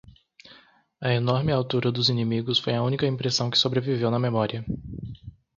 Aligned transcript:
A 0.99 1.07
enorme 1.19 1.51
altura 1.57 1.89
dos 1.95 2.09
inimigos 2.13 2.57
foi 2.63 2.73
a 2.75 2.81
única 2.81 3.05
impressão 3.05 3.51
que 3.51 3.57
sobreviveu 3.59 4.09
na 4.09 4.17
memória. 4.17 4.65